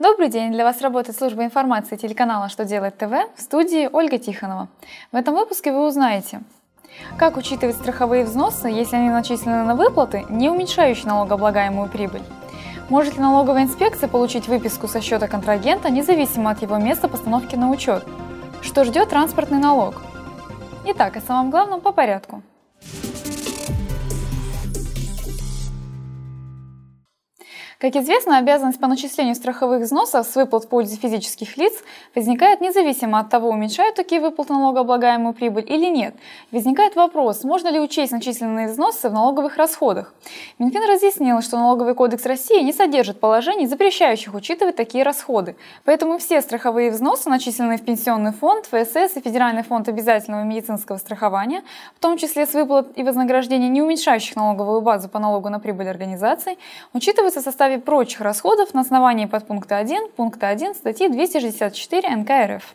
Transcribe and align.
Добрый 0.00 0.30
день! 0.30 0.50
Для 0.50 0.64
вас 0.64 0.80
работает 0.80 1.18
служба 1.18 1.44
информации 1.44 1.96
телеканала 1.96 2.48
«Что 2.48 2.64
делает 2.64 2.96
ТВ» 2.96 3.12
в 3.36 3.40
студии 3.42 3.86
Ольга 3.92 4.16
Тихонова. 4.16 4.68
В 5.12 5.16
этом 5.16 5.34
выпуске 5.34 5.72
вы 5.72 5.86
узнаете, 5.86 6.40
как 7.18 7.36
учитывать 7.36 7.76
страховые 7.76 8.24
взносы, 8.24 8.68
если 8.68 8.96
они 8.96 9.10
начислены 9.10 9.62
на 9.62 9.74
выплаты, 9.74 10.24
не 10.30 10.48
уменьшающие 10.48 11.04
налогооблагаемую 11.04 11.90
прибыль? 11.90 12.22
Может 12.88 13.16
ли 13.16 13.20
налоговая 13.20 13.64
инспекция 13.64 14.08
получить 14.08 14.48
выписку 14.48 14.88
со 14.88 15.02
счета 15.02 15.28
контрагента, 15.28 15.90
независимо 15.90 16.50
от 16.50 16.62
его 16.62 16.78
места 16.78 17.06
постановки 17.06 17.56
на 17.56 17.70
учет? 17.70 18.02
Что 18.62 18.84
ждет 18.84 19.10
транспортный 19.10 19.58
налог? 19.58 19.96
Итак, 20.86 21.18
о 21.18 21.20
самом 21.20 21.50
главном 21.50 21.82
по 21.82 21.92
порядку. 21.92 22.42
Как 27.80 27.96
известно, 27.96 28.36
обязанность 28.36 28.78
по 28.78 28.88
начислению 28.88 29.34
страховых 29.34 29.80
взносов 29.80 30.26
с 30.26 30.36
выплат 30.36 30.64
в 30.64 30.68
пользу 30.68 30.96
физических 30.96 31.56
лиц 31.56 31.72
возникает 32.14 32.60
независимо 32.60 33.18
от 33.20 33.30
того, 33.30 33.48
уменьшают 33.48 33.96
такие 33.96 34.20
выплаты 34.20 34.52
налогооблагаемую 34.52 35.32
прибыль 35.32 35.64
или 35.66 35.86
нет. 35.86 36.14
Возникает 36.52 36.94
вопрос, 36.94 37.42
можно 37.42 37.68
ли 37.68 37.80
учесть 37.80 38.12
начисленные 38.12 38.68
взносы 38.68 39.08
в 39.08 39.14
налоговых 39.14 39.56
расходах. 39.56 40.12
Минфин 40.58 40.82
разъяснил, 40.86 41.40
что 41.40 41.56
Налоговый 41.56 41.94
кодекс 41.94 42.26
России 42.26 42.60
не 42.60 42.74
содержит 42.74 43.18
положений, 43.18 43.66
запрещающих 43.66 44.34
учитывать 44.34 44.76
такие 44.76 45.02
расходы. 45.02 45.56
Поэтому 45.86 46.18
все 46.18 46.42
страховые 46.42 46.90
взносы, 46.90 47.30
начисленные 47.30 47.78
в 47.78 47.82
Пенсионный 47.82 48.32
фонд, 48.32 48.66
ФСС 48.66 49.16
и 49.16 49.22
Федеральный 49.22 49.62
фонд 49.62 49.88
обязательного 49.88 50.42
медицинского 50.42 50.98
страхования, 50.98 51.62
в 51.96 52.00
том 52.00 52.18
числе 52.18 52.44
с 52.44 52.52
выплат 52.52 52.88
и 52.96 53.02
вознаграждений, 53.02 53.70
не 53.70 53.80
уменьшающих 53.80 54.36
налоговую 54.36 54.82
базу 54.82 55.08
по 55.08 55.18
налогу 55.18 55.48
на 55.48 55.60
прибыль 55.60 55.88
организаций, 55.88 56.58
учитываются 56.92 57.40
в 57.40 57.44
составе 57.44 57.69
составе 57.70 57.78
прочих 57.78 58.20
расходов 58.20 58.74
на 58.74 58.80
основании 58.80 59.26
подпункта 59.26 59.76
1 59.76 60.08
пункта 60.16 60.48
1 60.48 60.74
статьи 60.74 61.08
264 61.08 62.16
НК 62.16 62.30
РФ. 62.30 62.74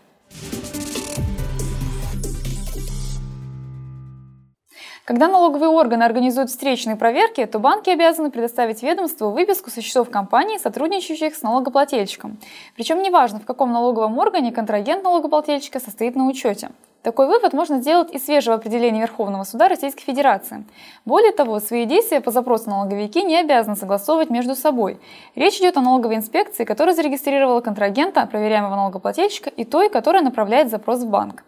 Когда 5.03 5.27
налоговые 5.27 5.69
органы 5.69 6.03
организуют 6.03 6.49
встречные 6.49 6.95
проверки, 6.95 7.45
то 7.45 7.59
банки 7.59 7.89
обязаны 7.89 8.31
предоставить 8.31 8.83
ведомству 8.83 9.31
выписку 9.31 9.69
со 9.69 9.81
счетов 9.81 10.09
компаний, 10.09 10.59
сотрудничающих 10.59 11.35
с 11.35 11.41
налогоплательщиком. 11.43 12.37
Причем 12.75 13.01
неважно, 13.01 13.39
в 13.39 13.45
каком 13.45 13.73
налоговом 13.73 14.17
органе 14.17 14.53
контрагент 14.53 15.03
налогоплательщика 15.03 15.79
состоит 15.79 16.15
на 16.15 16.25
учете. 16.25 16.69
Такой 17.05 17.27
вывод 17.27 17.53
можно 17.53 17.81
сделать 17.81 18.11
из 18.11 18.25
свежего 18.25 18.55
определения 18.55 18.99
Верховного 18.99 19.43
суда 19.43 19.67
Российской 19.67 20.01
Федерации. 20.01 20.65
Более 21.05 21.31
того, 21.33 21.59
свои 21.59 21.85
действия 21.85 22.19
по 22.19 22.31
запросу 22.31 22.71
налоговики 22.71 23.21
не 23.21 23.37
обязаны 23.37 23.75
согласовывать 23.75 24.31
между 24.31 24.55
собой. 24.55 24.97
Речь 25.35 25.59
идет 25.59 25.77
о 25.77 25.81
налоговой 25.81 26.15
инспекции, 26.15 26.63
которая 26.63 26.95
зарегистрировала 26.95 27.61
контрагента, 27.61 28.25
проверяемого 28.25 28.75
налогоплательщика, 28.75 29.51
и 29.51 29.65
той, 29.65 29.89
которая 29.89 30.23
направляет 30.23 30.71
запрос 30.71 31.01
в 31.01 31.07
банк. 31.07 31.43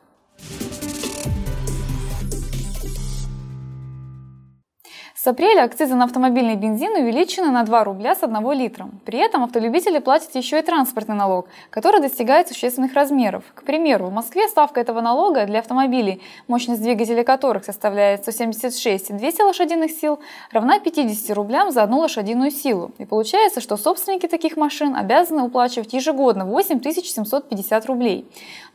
С 5.27 5.29
апреля 5.29 5.63
акцизы 5.63 5.93
на 5.93 6.05
автомобильный 6.05 6.55
бензин 6.55 6.93
увеличены 6.93 7.51
на 7.51 7.65
2 7.65 7.83
рубля 7.83 8.15
с 8.15 8.23
1 8.23 8.51
литра. 8.53 8.87
При 9.03 9.19
этом 9.19 9.43
автолюбители 9.43 9.99
платят 9.99 10.33
еще 10.35 10.57
и 10.57 10.61
транспортный 10.61 11.15
налог, 11.15 11.49
который 11.69 11.99
достигает 11.99 12.47
существенных 12.47 12.93
размеров. 12.93 13.43
К 13.53 13.63
примеру, 13.63 14.05
в 14.05 14.13
Москве 14.13 14.47
ставка 14.47 14.79
этого 14.79 15.01
налога 15.01 15.45
для 15.45 15.59
автомобилей, 15.59 16.21
мощность 16.47 16.81
двигателя 16.81 17.25
которых 17.25 17.65
составляет 17.65 18.25
176,2 18.25 19.43
лошадиных 19.43 19.91
сил, 19.91 20.21
равна 20.53 20.79
50 20.79 21.35
рублям 21.35 21.71
за 21.71 21.83
одну 21.83 21.97
лошадиную 21.97 22.49
силу. 22.49 22.91
И 22.97 23.03
получается, 23.03 23.59
что 23.59 23.75
собственники 23.75 24.27
таких 24.27 24.55
машин 24.55 24.95
обязаны 24.95 25.43
уплачивать 25.43 25.91
ежегодно 25.91 26.45
8750 26.45 27.85
рублей. 27.85 28.25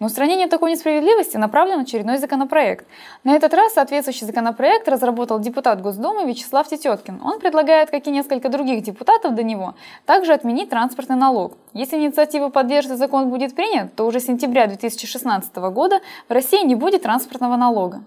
На 0.00 0.04
устранение 0.04 0.48
такой 0.48 0.72
несправедливости 0.72 1.38
направлен 1.38 1.80
очередной 1.80 2.18
законопроект. 2.18 2.86
На 3.24 3.36
этот 3.36 3.54
раз 3.54 3.72
соответствующий 3.72 4.26
законопроект 4.26 4.86
разработал 4.86 5.38
депутат 5.38 5.80
Госдумы 5.80 6.26
Вячеслав 6.26 6.41
Вячеслав 6.42 6.68
Тететкин. 6.68 7.20
Он 7.22 7.38
предлагает, 7.38 7.90
как 7.90 8.06
и 8.06 8.10
несколько 8.10 8.48
других 8.48 8.82
депутатов 8.82 9.34
до 9.34 9.42
него, 9.44 9.74
также 10.06 10.32
отменить 10.32 10.70
транспортный 10.70 11.16
налог. 11.16 11.56
Если 11.72 11.96
инициатива 11.96 12.48
поддержит 12.48 12.98
закон 12.98 13.30
будет 13.30 13.54
принят, 13.54 13.94
то 13.94 14.06
уже 14.06 14.18
с 14.18 14.26
сентября 14.26 14.66
2016 14.66 15.54
года 15.56 16.00
в 16.28 16.32
России 16.32 16.66
не 16.66 16.74
будет 16.74 17.02
транспортного 17.02 17.56
налога. 17.56 18.02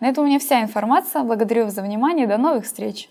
На 0.00 0.08
этом 0.08 0.24
у 0.24 0.26
меня 0.26 0.38
вся 0.38 0.60
информация. 0.62 1.22
Благодарю 1.22 1.64
вас 1.64 1.74
за 1.74 1.82
внимание. 1.82 2.26
До 2.26 2.38
новых 2.38 2.64
встреч! 2.64 3.08